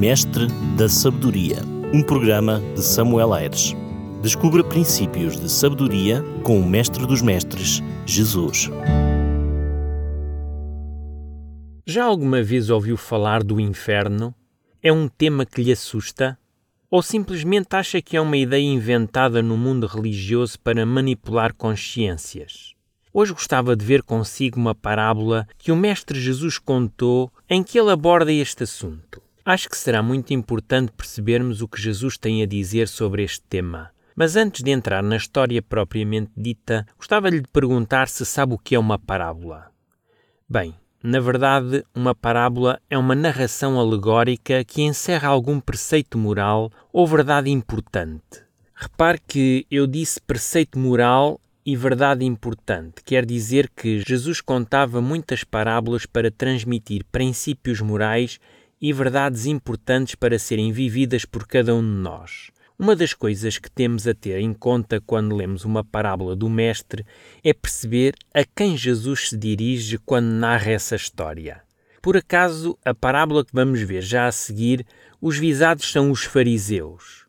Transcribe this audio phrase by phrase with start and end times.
[0.00, 0.46] Mestre
[0.78, 1.58] da Sabedoria,
[1.92, 3.76] um programa de Samuel Aires.
[4.22, 8.70] Descubra princípios de sabedoria com o Mestre dos Mestres, Jesus.
[11.86, 14.34] Já alguma vez ouviu falar do inferno?
[14.82, 16.38] É um tema que lhe assusta?
[16.90, 22.72] Ou simplesmente acha que é uma ideia inventada no mundo religioso para manipular consciências?
[23.12, 27.90] Hoje gostava de ver consigo uma parábola que o Mestre Jesus contou em que ele
[27.90, 29.20] aborda este assunto.
[29.52, 33.90] Acho que será muito importante percebermos o que Jesus tem a dizer sobre este tema.
[34.14, 38.76] Mas antes de entrar na história propriamente dita, gostava-lhe de perguntar se sabe o que
[38.76, 39.72] é uma parábola.
[40.48, 47.04] Bem, na verdade, uma parábola é uma narração alegórica que encerra algum preceito moral ou
[47.04, 48.44] verdade importante.
[48.72, 53.02] Repare que eu disse preceito moral e verdade importante.
[53.04, 58.38] Quer dizer que Jesus contava muitas parábolas para transmitir princípios morais
[58.80, 62.50] e verdades importantes para serem vividas por cada um de nós.
[62.78, 67.04] Uma das coisas que temos a ter em conta quando lemos uma parábola do Mestre
[67.44, 71.60] é perceber a quem Jesus se dirige quando narra essa história.
[72.00, 74.86] Por acaso, a parábola que vamos ver já a seguir,
[75.20, 77.26] os visados são os fariseus.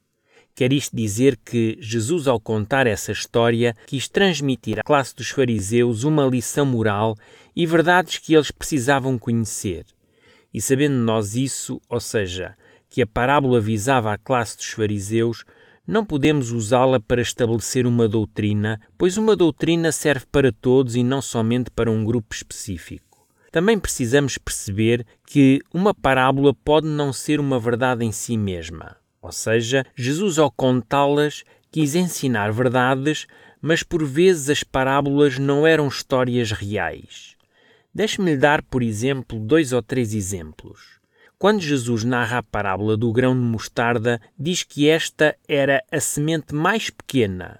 [0.55, 6.05] Quer isto dizer que Jesus, ao contar essa história, quis transmitir à classe dos fariseus
[6.05, 7.17] uma lição moral
[7.53, 9.85] e verdades que eles precisavam conhecer.
[10.53, 12.55] E sabendo nós isso, ou seja,
[12.89, 15.45] que a parábola visava a classe dos fariseus,
[15.87, 21.21] não podemos usá-la para estabelecer uma doutrina, pois uma doutrina serve para todos e não
[21.21, 23.27] somente para um grupo específico.
[23.51, 28.95] Também precisamos perceber que uma parábola pode não ser uma verdade em si mesma.
[29.21, 33.27] Ou seja, Jesus, ao contá-las, quis ensinar verdades,
[33.61, 37.30] mas por vezes as parábolas não eram histórias reais.
[37.93, 41.01] Deixe-me dar, por exemplo, dois ou três exemplos.
[41.37, 46.55] Quando Jesus narra a parábola do grão de mostarda, diz que esta era a semente
[46.55, 47.59] mais pequena.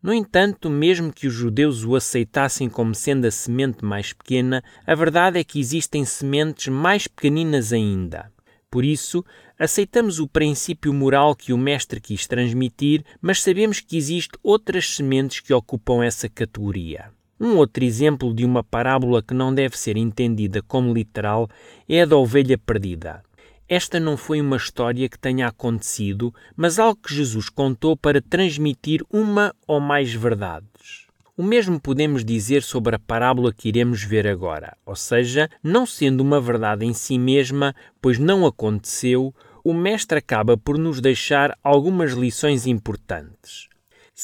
[0.00, 4.94] No entanto, mesmo que os judeus o aceitassem como sendo a semente mais pequena, a
[4.94, 8.30] verdade é que existem sementes mais pequeninas ainda.
[8.70, 9.24] Por isso,
[9.58, 15.40] aceitamos o princípio moral que o Mestre quis transmitir, mas sabemos que existem outras sementes
[15.40, 17.10] que ocupam essa categoria.
[17.44, 21.50] Um outro exemplo de uma parábola que não deve ser entendida como literal
[21.88, 23.20] é a da ovelha perdida.
[23.68, 29.02] Esta não foi uma história que tenha acontecido, mas algo que Jesus contou para transmitir
[29.12, 31.08] uma ou mais verdades.
[31.36, 36.20] O mesmo podemos dizer sobre a parábola que iremos ver agora, ou seja, não sendo
[36.20, 42.12] uma verdade em si mesma, pois não aconteceu, o Mestre acaba por nos deixar algumas
[42.12, 43.71] lições importantes.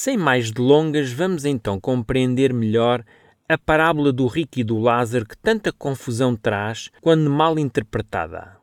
[0.01, 3.03] Sem mais delongas, vamos então compreender melhor
[3.49, 8.55] a parábola do rico e do Lázaro que tanta confusão traz quando mal interpretada.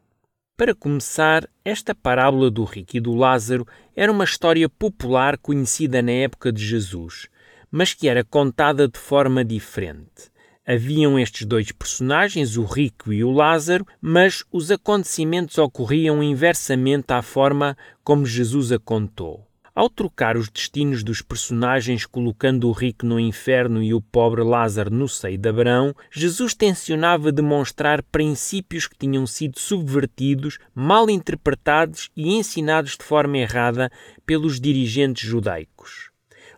[0.56, 6.12] Para começar, esta parábola do rico e do Lázaro era uma história popular conhecida na
[6.12, 7.28] época de Jesus
[7.70, 10.30] mas que era contada de forma diferente.
[10.66, 17.20] Haviam estes dois personagens, o rico e o Lázaro, mas os acontecimentos ocorriam inversamente à
[17.20, 19.45] forma como Jesus a contou.
[19.76, 24.88] Ao trocar os destinos dos personagens, colocando o rico no inferno e o pobre Lázaro
[24.88, 32.34] no seio de Abraão, Jesus tensionava demonstrar princípios que tinham sido subvertidos, mal interpretados e
[32.34, 33.92] ensinados de forma errada
[34.24, 36.10] pelos dirigentes judaicos.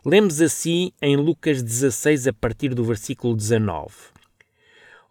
[0.06, 3.88] Lemos assim em Lucas 16, a partir do versículo 19.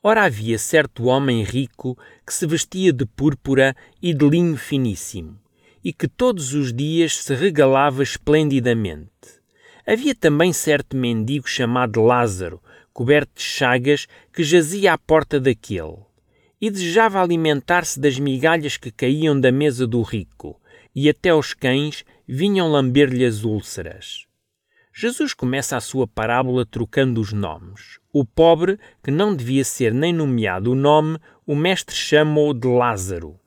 [0.01, 5.37] Ora, havia certo homem rico que se vestia de púrpura e de linho finíssimo,
[5.87, 9.09] e que todos os dias se regalava esplendidamente.
[9.87, 12.61] Havia também certo mendigo chamado Lázaro,
[12.91, 15.99] coberto de chagas, que jazia à porta daquele,
[16.59, 20.59] e desejava alimentar-se das migalhas que caíam da mesa do rico,
[20.93, 24.25] e até os cães vinham lamber-lhe as úlceras.
[24.93, 27.97] Jesus começa a sua parábola trocando os nomes.
[28.11, 33.39] O pobre, que não devia ser nem nomeado o nome, o mestre chama-o de Lázaro.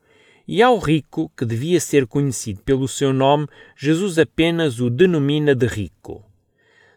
[0.47, 3.47] E ao rico, que devia ser conhecido pelo seu nome,
[3.77, 6.23] Jesus apenas o denomina de rico.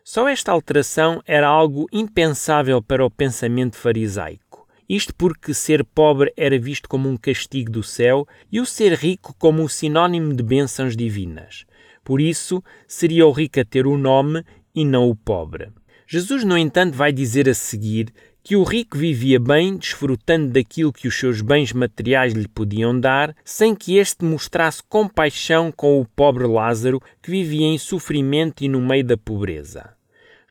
[0.02, 4.68] Só esta alteração era algo impensável para o pensamento farisaico.
[4.88, 9.34] Isto porque ser pobre era visto como um castigo do céu e o ser rico
[9.38, 11.64] como um sinônimo de bênçãos divinas.
[12.04, 14.44] Por isso, seria o rico a ter o nome
[14.74, 15.70] e não o pobre.
[16.06, 18.12] Jesus, no entanto, vai dizer a seguir
[18.44, 23.34] que o rico vivia bem, desfrutando daquilo que os seus bens materiais lhe podiam dar,
[23.42, 28.82] sem que este mostrasse compaixão com o pobre Lázaro, que vivia em sofrimento e no
[28.82, 29.94] meio da pobreza.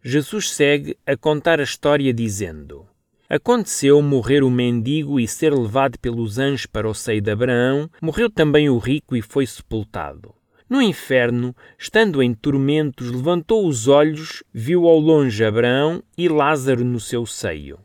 [0.03, 2.83] Jesus segue a contar a história dizendo:
[3.29, 8.27] Aconteceu morrer o mendigo e ser levado pelos anjos para o seio de Abraão, morreu
[8.27, 10.33] também o rico e foi sepultado.
[10.73, 16.99] No inferno, estando em tormentos, levantou os olhos, viu ao longe Abraão e Lázaro no
[16.99, 17.77] seu seio.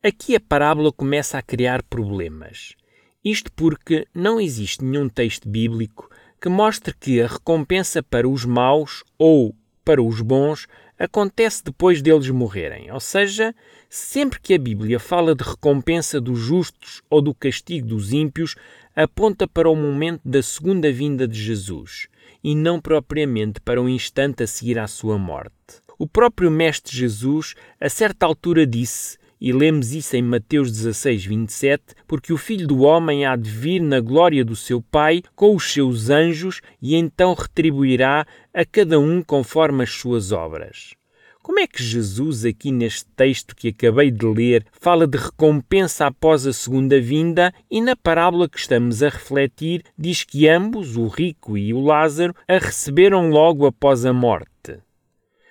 [0.00, 2.76] Aqui a parábola começa a criar problemas.
[3.24, 6.08] Isto porque não existe nenhum texto bíblico
[6.40, 9.52] que mostre que a recompensa para os maus ou
[9.84, 12.88] para os bons acontece depois deles morrerem.
[12.92, 13.52] Ou seja,
[13.90, 18.54] sempre que a Bíblia fala de recompensa dos justos ou do castigo dos ímpios,
[18.94, 22.08] aponta para o momento da segunda vinda de Jesus
[22.42, 25.52] e não propriamente para o instante a seguir à sua morte.
[25.98, 31.82] O próprio Mestre Jesus, a certa altura, disse e lemos isso em Mateus 16, 27,
[32.06, 35.72] porque o Filho do Homem há de vir na glória do seu Pai com os
[35.72, 38.24] seus anjos e então retribuirá
[38.54, 40.94] a cada um conforme as suas obras.
[41.42, 46.46] Como é que Jesus, aqui neste texto que acabei de ler, fala de recompensa após
[46.46, 51.58] a segunda vinda e na parábola que estamos a refletir diz que ambos, o rico
[51.58, 54.78] e o Lázaro, a receberam logo após a morte?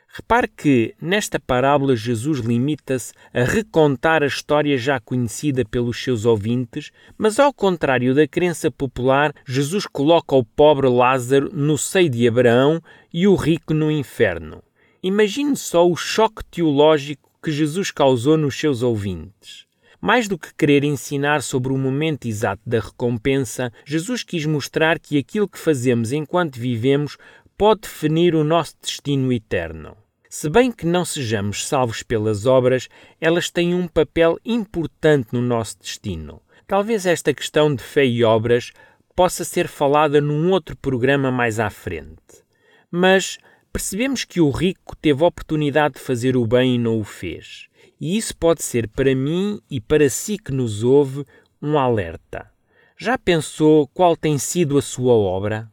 [0.07, 6.89] Repare que, nesta parábola, Jesus limita-se a recontar a história já conhecida pelos seus ouvintes,
[7.17, 12.81] mas, ao contrário da crença popular, Jesus coloca o pobre Lázaro no seio de Abraão
[13.13, 14.63] e o rico no inferno.
[15.03, 19.65] Imagine só o choque teológico que Jesus causou nos seus ouvintes.
[19.99, 25.17] Mais do que querer ensinar sobre o momento exato da recompensa, Jesus quis mostrar que
[25.17, 27.17] aquilo que fazemos enquanto vivemos
[27.57, 29.97] pode definir o nosso destino eterno.
[30.29, 32.87] Se bem que não sejamos salvos pelas obras,
[33.19, 36.41] elas têm um papel importante no nosso destino.
[36.67, 38.71] Talvez esta questão de fé e obras
[39.15, 42.43] possa ser falada num outro programa mais à frente.
[42.89, 43.39] Mas
[43.71, 47.67] percebemos que o rico teve a oportunidade de fazer o bem e não o fez.
[47.99, 51.25] E isso pode ser para mim e para si que nos ouve
[51.61, 52.49] um alerta.
[52.97, 55.71] Já pensou qual tem sido a sua obra?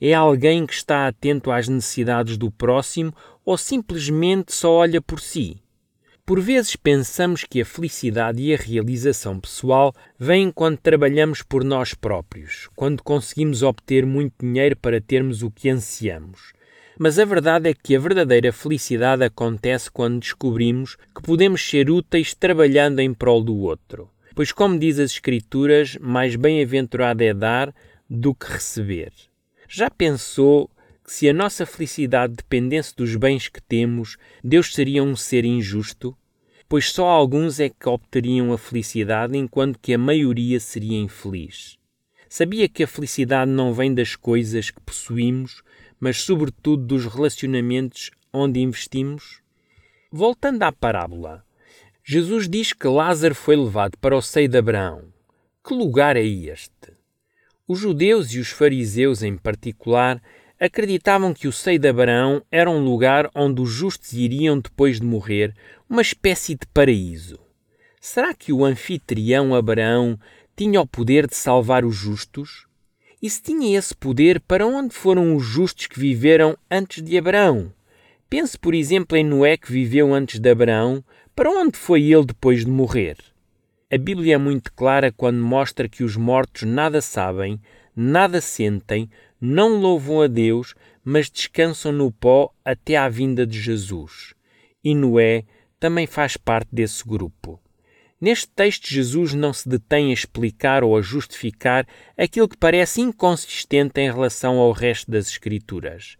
[0.00, 5.62] É alguém que está atento às necessidades do próximo ou simplesmente só olha por si?
[6.24, 11.94] Por vezes pensamos que a felicidade e a realização pessoal vêm quando trabalhamos por nós
[11.94, 16.52] próprios, quando conseguimos obter muito dinheiro para termos o que ansiamos.
[16.98, 22.34] Mas a verdade é que a verdadeira felicidade acontece quando descobrimos que podemos ser úteis
[22.34, 24.10] trabalhando em prol do outro.
[24.34, 27.74] Pois, como diz as Escrituras, mais bem-aventurado é dar
[28.08, 29.12] do que receber.
[29.68, 30.70] Já pensou
[31.04, 36.16] que se a nossa felicidade dependesse dos bens que temos, Deus seria um ser injusto?
[36.68, 41.76] Pois só alguns é que obteriam a felicidade, enquanto que a maioria seria infeliz.
[42.28, 45.62] Sabia que a felicidade não vem das coisas que possuímos,
[46.02, 49.40] mas sobretudo dos relacionamentos onde investimos?
[50.10, 51.44] Voltando à parábola,
[52.02, 55.04] Jesus diz que Lázaro foi levado para o seio de Abraão.
[55.64, 56.92] Que lugar é este?
[57.68, 60.20] Os judeus e os fariseus, em particular,
[60.58, 65.06] acreditavam que o seio de Abraão era um lugar onde os justos iriam depois de
[65.06, 65.54] morrer,
[65.88, 67.38] uma espécie de paraíso.
[68.00, 70.18] Será que o anfitrião Abraão
[70.56, 72.66] tinha o poder de salvar os justos?
[73.22, 77.72] E se tinha esse poder, para onde foram os justos que viveram antes de Abraão?
[78.28, 81.04] Pense, por exemplo, em Noé que viveu antes de Abraão.
[81.32, 83.16] Para onde foi ele depois de morrer?
[83.92, 87.60] A Bíblia é muito clara quando mostra que os mortos nada sabem,
[87.94, 89.08] nada sentem,
[89.40, 94.34] não louvam a Deus, mas descansam no pó até à vinda de Jesus.
[94.82, 95.44] E Noé
[95.78, 97.61] também faz parte desse grupo.
[98.22, 101.86] Neste texto, Jesus não se detém a explicar ou a justificar
[102.16, 106.16] aquilo que parece inconsistente em relação ao resto das Escrituras.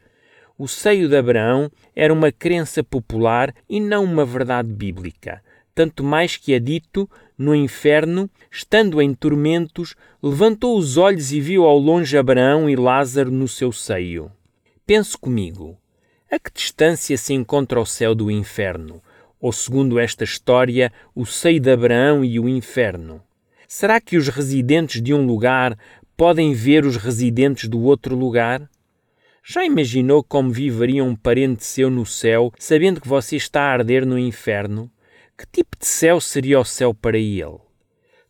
[0.58, 5.40] O seio de Abraão era uma crença popular e não uma verdade bíblica
[5.74, 11.64] tanto mais que é dito, no inferno, estando em tormentos, levantou os olhos e viu
[11.64, 14.30] ao longe Abraão e Lázaro no seu seio.
[14.86, 15.78] Pense comigo,
[16.30, 19.02] a que distância se encontra o céu do inferno?
[19.42, 23.20] Ou, segundo esta história, o seio de Abraão e o inferno?
[23.66, 25.76] Será que os residentes de um lugar
[26.16, 28.70] podem ver os residentes do outro lugar?
[29.44, 34.06] Já imaginou como viveria um parente seu no céu, sabendo que você está a arder
[34.06, 34.88] no inferno?
[35.36, 37.58] Que tipo de céu seria o céu para ele?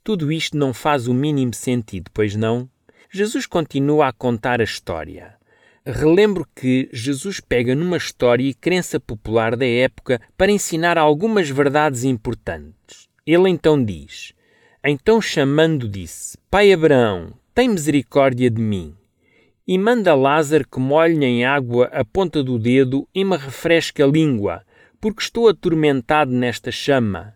[0.03, 2.67] Tudo isto não faz o mínimo sentido, pois não?
[3.13, 5.35] Jesus continua a contar a história.
[5.85, 12.05] Relembro que Jesus pega numa história e crença popular da época para ensinar algumas verdades
[12.05, 13.09] importantes.
[13.27, 14.33] Ele então diz:
[14.85, 18.95] Então chamando disse: Pai Abraão, tem misericórdia de mim.
[19.67, 24.07] E manda Lázaro que molhe em água a ponta do dedo e me refresque a
[24.07, 24.63] língua,
[25.01, 27.35] porque estou atormentado nesta chama.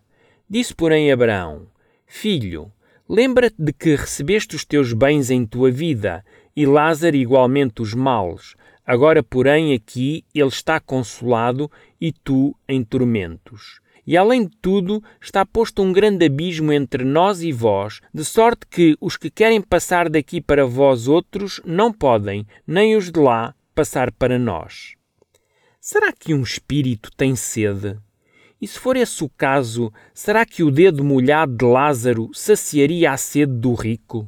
[0.49, 1.67] Disse, porém, Abraão:
[2.05, 2.71] Filho,
[3.09, 6.23] lembra-te de que recebeste os teus bens em tua vida,
[6.57, 8.55] e Lázaro igualmente os males.
[8.83, 11.69] Agora, porém, aqui ele está consolado
[12.01, 13.79] e tu em tormentos.
[14.07, 18.65] E além de tudo, está posto um grande abismo entre nós e vós, de sorte
[18.67, 23.53] que os que querem passar daqui para vós outros não podem, nem os de lá
[23.75, 24.95] passar para nós.
[25.79, 27.99] Será que um espírito tem sede?
[28.59, 33.17] E se for esse o caso, será que o dedo molhado de Lázaro saciaria a
[33.17, 34.27] sede do rico?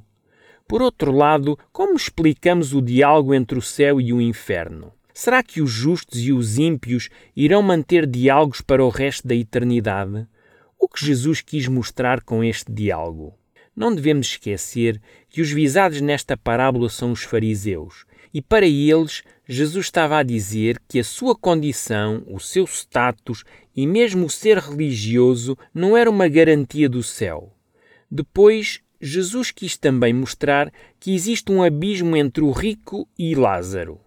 [0.70, 4.94] Por outro lado, como explicamos o diálogo entre o céu e o inferno?
[5.12, 10.28] Será que os justos e os ímpios irão manter diálogos para o resto da eternidade?
[10.78, 13.34] O que Jesus quis mostrar com este diálogo?
[13.76, 19.88] Não devemos esquecer que os visados nesta parábola são os fariseus, e para eles Jesus
[19.88, 23.44] estava a dizer que a sua condição, o seu status
[23.76, 27.56] e mesmo o ser religioso não era uma garantia do céu.
[28.12, 34.00] Depois, Jesus quis também mostrar que existe um abismo entre o rico e Lázaro.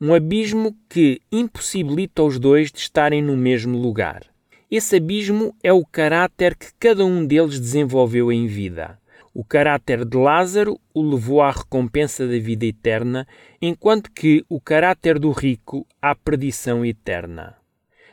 [0.00, 4.22] Um abismo que impossibilita os dois de estarem no mesmo lugar.
[4.70, 8.98] Esse abismo é o caráter que cada um deles desenvolveu em vida.
[9.32, 13.26] O caráter de Lázaro o levou à recompensa da vida eterna,
[13.62, 17.56] enquanto que o caráter do rico à perdição eterna.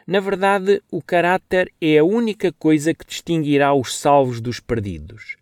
[0.08, 5.36] Na verdade, o caráter é a única coisa que distinguirá os salvos dos perdidos.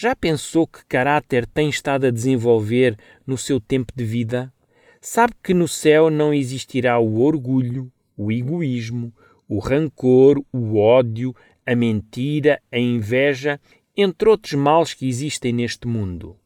[0.00, 4.52] Já pensou que caráter tem estado a desenvolver no seu tempo de vida?
[5.00, 9.12] sabe que no céu não existirá o orgulho, o egoísmo,
[9.48, 11.34] o rancor, o ódio,
[11.66, 13.60] a mentira, a inveja,
[13.96, 16.36] entre outros males que existem neste mundo.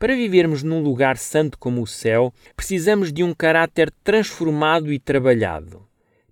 [0.00, 5.86] Para vivermos num lugar santo como o céu, precisamos de um caráter transformado e trabalhado.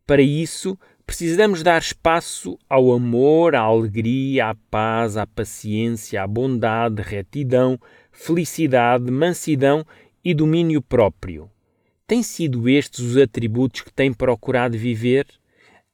[0.04, 0.76] Para isso,
[1.06, 7.78] precisamos dar espaço ao amor, à alegria, à paz, à paciência, à bondade, retidão,
[8.10, 9.84] felicidade, mansidão
[10.24, 11.50] e domínio próprio.
[12.06, 15.26] Têm sido estes os atributos que tem procurado viver?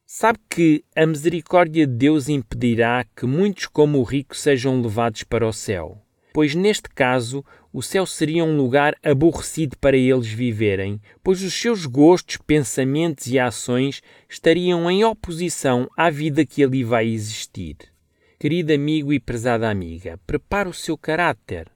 [0.05, 5.47] Sabe que a misericórdia de Deus impedirá que muitos como o rico sejam levados para
[5.47, 6.03] o céu,
[6.33, 11.87] pois neste caso o céu seria um lugar aborrecido para eles viverem, pois os seus
[11.87, 17.77] gostos, pensamentos e ações estariam em oposição à vida que ali vai existir.
[18.39, 21.71] Querido amigo e prezada amiga, prepare o seu caráter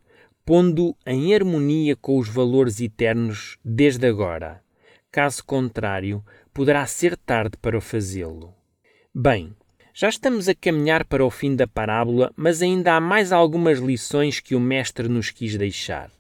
[0.45, 4.63] pondo em harmonia com os valores eternos desde agora.
[5.11, 6.23] Caso contrário,
[6.53, 8.55] poderá ser tarde para fazê-lo.
[9.15, 9.57] Bem,
[9.97, 14.41] já estamos a caminhar para o fim da parábola, mas ainda há mais algumas lições
[14.41, 16.11] que o Mestre nos quis deixar.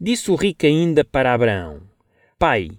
[0.00, 1.80] Disse o rico ainda para Abraão:
[2.36, 2.72] Pai,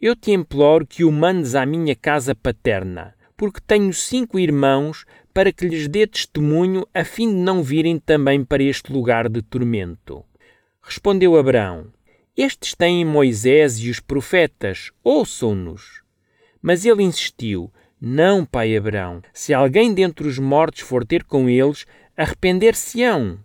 [0.00, 5.04] eu te imploro que o mandes à minha casa paterna, porque tenho cinco irmãos,
[5.34, 9.42] para que lhes dê testemunho, a fim de não virem também para este lugar de
[9.42, 10.24] tormento.
[10.80, 11.92] Respondeu Abraão:
[12.34, 16.02] Estes têm Moisés e os profetas, ouçam-nos.
[16.62, 21.84] Mas ele insistiu: Não, pai Abraão, se alguém dentre os mortos for ter com eles,
[22.16, 23.38] arrepender-se-ão.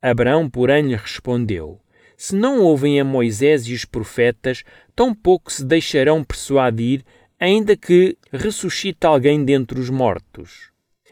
[0.00, 1.78] Abraão, porém, lhe respondeu:
[2.16, 4.64] Se não ouvem a Moisés e os profetas,
[4.96, 7.04] tampouco se deixarão persuadir,
[7.38, 10.70] ainda que ressuscite alguém dentre os mortos.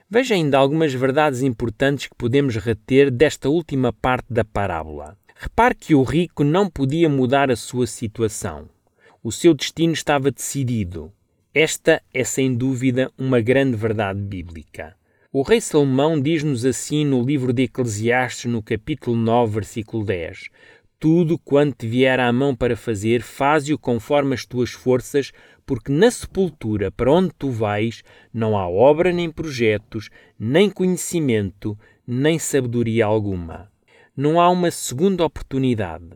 [0.09, 5.19] Veja ainda algumas verdades importantes que podemos reter desta última parte da parábola.
[5.37, 8.71] Repare que o rico não podia mudar a sua situação.
[9.23, 11.13] O seu destino estava decidido.
[11.53, 14.95] Esta é sem dúvida uma grande verdade bíblica.
[15.33, 20.49] O rei Salomão diz-nos assim no livro de Eclesiastes, no capítulo 9, versículo 10:
[20.99, 25.33] Tudo quanto te vier à mão para fazer, faze-o conforme as tuas forças,
[25.67, 31.77] porque na sepultura para onde tu vais não há obra nem projetos, nem conhecimento,
[32.07, 33.71] nem sabedoria alguma
[34.21, 36.11] não há uma segunda oportunidade.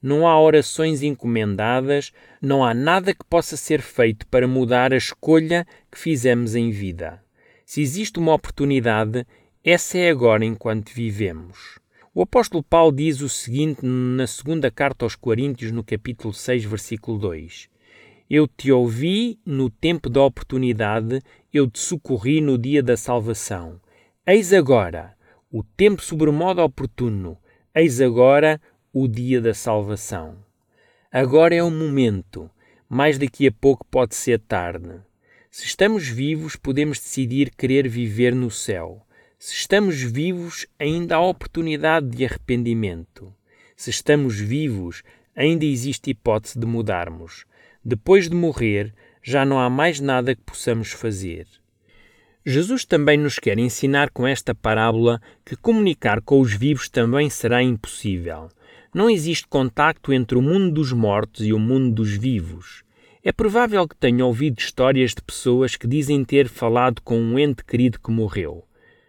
[0.00, 5.66] Não há orações encomendadas, não há nada que possa ser feito para mudar a escolha
[5.90, 7.20] que fizemos em vida.
[7.66, 9.26] Se existe uma oportunidade,
[9.64, 11.80] essa é agora enquanto vivemos.
[12.14, 17.18] O apóstolo Paulo diz o seguinte na segunda carta aos Coríntios, no capítulo 6, versículo
[17.18, 17.68] 2:
[18.30, 21.20] Eu te ouvi no tempo da oportunidade,
[21.52, 23.80] eu te socorri no dia da salvação.
[24.24, 25.16] Eis agora
[25.50, 27.36] o tempo sobremodo oportuno
[27.74, 28.60] Eis agora
[28.92, 30.36] o dia da salvação.
[31.12, 32.50] Agora é o momento,
[32.88, 34.90] mais daqui a pouco pode ser tarde.
[35.50, 39.06] Se estamos vivos, podemos decidir querer viver no céu.
[39.38, 43.32] Se estamos vivos, ainda há oportunidade de arrependimento.
[43.76, 45.02] Se estamos vivos,
[45.36, 47.44] ainda existe hipótese de mudarmos.
[47.84, 51.46] Depois de morrer, já não há mais nada que possamos fazer.
[52.44, 57.62] Jesus também nos quer ensinar com esta parábola que comunicar com os vivos também será
[57.62, 58.48] impossível.
[58.98, 62.82] Não existe contacto entre o mundo dos mortos e o mundo dos vivos.
[63.22, 67.64] É provável que tenha ouvido histórias de pessoas que dizem ter falado com um ente
[67.64, 68.64] querido que morreu.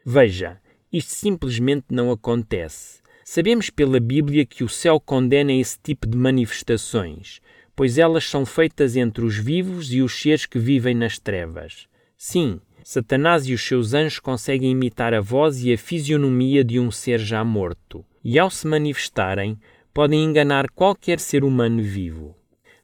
[0.06, 0.60] Veja,
[0.94, 3.02] isto simplesmente não acontece.
[3.26, 7.42] Sabemos pela Bíblia que o céu condena esse tipo de manifestações,
[7.76, 11.88] pois elas são feitas entre os vivos e os seres que vivem nas trevas.
[12.16, 16.92] Sim, Satanás e os seus anjos conseguem imitar a voz e a fisionomia de um
[16.92, 19.58] ser já morto, e ao se manifestarem,
[19.94, 22.36] podem enganar qualquer ser humano vivo.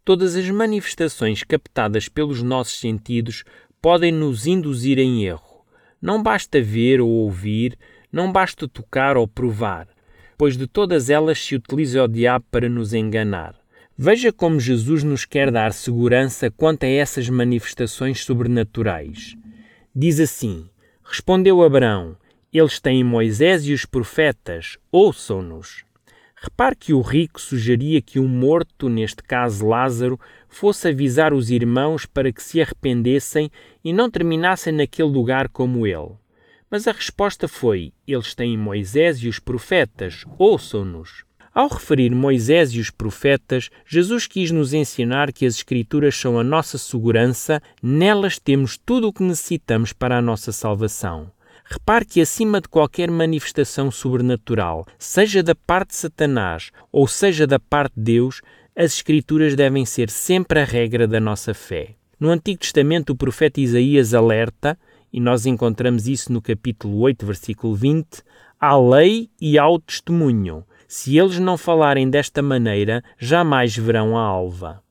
[0.04, 3.44] Todas as manifestações captadas pelos nossos sentidos
[3.82, 5.64] podem nos induzir em erro.
[6.02, 7.78] Não basta ver ou ouvir,
[8.12, 9.88] não basta tocar ou provar,
[10.38, 13.56] pois de todas elas se utiliza o diabo para nos enganar.
[13.98, 19.36] Veja como Jesus nos quer dar segurança quanto a essas manifestações sobrenaturais.
[19.96, 20.70] Diz assim:
[21.02, 22.18] Respondeu Abraão:
[22.52, 25.85] Eles têm Moisés e os profetas, ouçam-nos.
[26.36, 32.06] Repare que o rico sugeria que um morto, neste caso Lázaro, fosse avisar os irmãos
[32.06, 33.50] para que se arrependessem
[33.84, 36.12] e não terminassem naquele lugar como ele.
[36.70, 41.24] Mas a resposta foi: Eles têm Moisés e os profetas, ouçam-nos.
[41.54, 46.44] Ao referir Moisés e os profetas, Jesus quis nos ensinar que as Escrituras são a
[46.44, 51.32] nossa segurança, nelas temos tudo o que necessitamos para a nossa salvação.
[51.66, 57.60] Repare que, acima de qualquer manifestação sobrenatural, seja da parte de Satanás ou seja da
[57.60, 58.42] parte de Deus,
[58.76, 61.96] as Escrituras devem ser sempre a regra da nossa fé.
[62.20, 64.78] No Antigo Testamento, o profeta Isaías alerta,
[65.12, 68.22] e nós encontramos isso no capítulo 8, versículo 20,
[68.60, 74.82] à lei e ao testemunho se eles não falarem desta maneira, jamais verão a alva.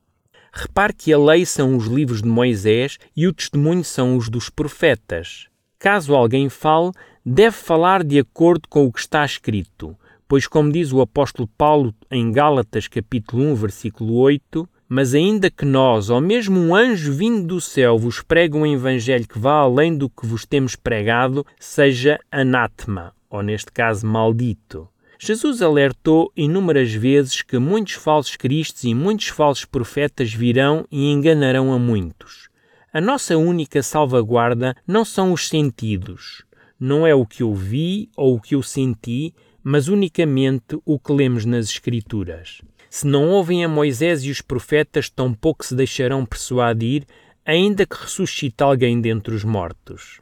[0.51, 4.49] Repare que a lei são os livros de Moisés e o testemunho são os dos
[4.49, 5.47] profetas.
[5.77, 6.91] Caso alguém fale,
[7.25, 9.95] deve falar de acordo com o que está escrito,
[10.27, 15.65] pois como diz o apóstolo Paulo em Gálatas capítulo 1, versículo 8, mas ainda que
[15.65, 19.97] nós, ou mesmo um anjo vindo do céu, vos pregue um evangelho que vá além
[19.97, 24.87] do que vos temos pregado, seja anátema, ou neste caso maldito.
[25.17, 31.73] Jesus alertou inúmeras vezes que muitos falsos cristos e muitos falsos profetas virão e enganarão
[31.73, 32.47] a muitos.
[32.95, 36.45] A nossa única salvaguarda não são os sentidos,
[36.79, 41.11] não é o que eu vi ou o que eu senti, mas unicamente o que
[41.11, 42.61] lemos nas Escrituras.
[42.89, 47.05] Se não ouvem a Moisés e os profetas, tampouco se deixarão persuadir,
[47.45, 50.21] ainda que ressuscite alguém dentre os mortos.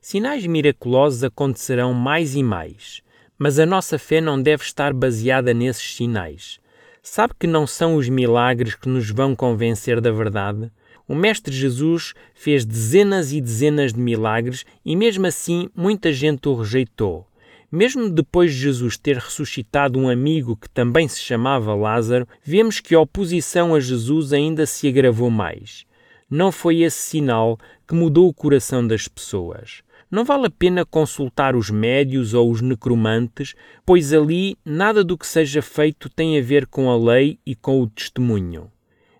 [0.00, 3.02] Sinais miraculosos acontecerão mais e mais.
[3.36, 6.58] Mas a nossa fé não deve estar baseada nesses sinais.
[7.02, 10.72] Sabe que não são os milagres que nos vão convencer da verdade?
[11.06, 16.54] O Mestre Jesus fez dezenas e dezenas de milagres e, mesmo assim, muita gente o
[16.54, 17.26] rejeitou.
[17.70, 22.94] Mesmo depois de Jesus ter ressuscitado um amigo que também se chamava Lázaro, vemos que
[22.94, 25.84] a oposição a Jesus ainda se agravou mais.
[26.30, 29.82] Não foi esse sinal que mudou o coração das pessoas.
[30.10, 35.26] Não vale a pena consultar os médios ou os necromantes, pois ali nada do que
[35.26, 38.70] seja feito tem a ver com a lei e com o testemunho.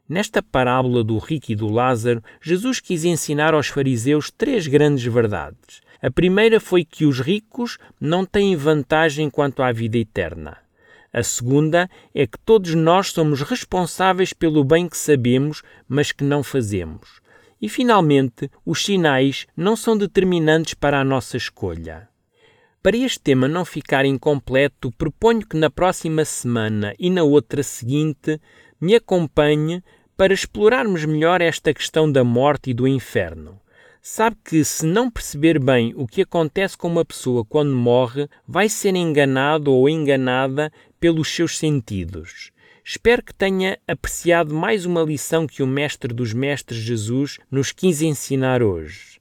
[0.07, 5.81] Nesta parábola do rico e do Lázaro, Jesus quis ensinar aos fariseus três grandes verdades.
[6.03, 10.59] A primeira foi que os ricos não têm vantagem quanto à vida eterna.
[11.11, 16.43] A segunda é que todos nós somos responsáveis pelo bem que sabemos, mas que não
[16.43, 17.21] fazemos.
[17.63, 22.09] E, finalmente, os sinais não são determinantes para a nossa escolha.
[22.83, 28.39] Para este tema não ficar incompleto, proponho que na próxima semana e na outra seguinte
[28.81, 29.83] me acompanhe
[30.17, 33.61] para explorarmos melhor esta questão da morte e do inferno.
[34.01, 38.69] Sabe que, se não perceber bem o que acontece com uma pessoa quando morre, vai
[38.69, 42.53] ser enganado ou enganada pelos seus sentidos.
[42.85, 48.03] Espero que tenha apreciado mais uma lição que o Mestre dos Mestres Jesus nos quis
[48.03, 49.19] ensinar hoje.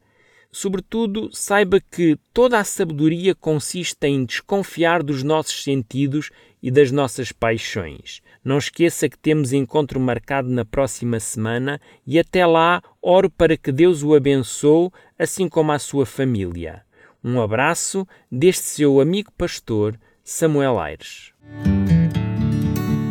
[0.51, 6.29] Sobretudo, saiba que toda a sabedoria consiste em desconfiar dos nossos sentidos
[6.61, 8.21] e das nossas paixões.
[8.43, 13.71] Não esqueça que temos encontro marcado na próxima semana e até lá oro para que
[13.71, 16.81] Deus o abençoe, assim como a sua família.
[17.23, 21.31] Um abraço deste seu amigo pastor, Samuel Aires.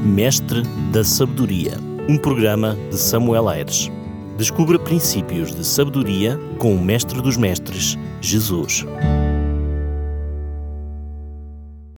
[0.05, 1.73] Mestre da Sabedoria,
[2.07, 3.91] um programa de Samuel Aires.
[4.37, 8.85] Descubra princípios de sabedoria com o Mestre dos Mestres, Jesus.